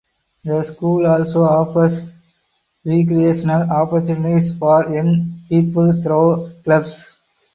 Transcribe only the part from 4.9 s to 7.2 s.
young people through clubs.